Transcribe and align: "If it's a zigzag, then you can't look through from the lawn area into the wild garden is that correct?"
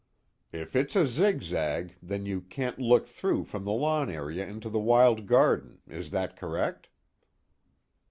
"If 0.51 0.75
it's 0.75 0.95
a 0.95 1.05
zigzag, 1.05 1.93
then 2.01 2.25
you 2.25 2.41
can't 2.41 2.79
look 2.79 3.05
through 3.05 3.43
from 3.43 3.65
the 3.65 3.71
lawn 3.71 4.09
area 4.09 4.47
into 4.47 4.67
the 4.67 4.79
wild 4.79 5.27
garden 5.27 5.83
is 5.87 6.09
that 6.09 6.35
correct?" 6.35 6.89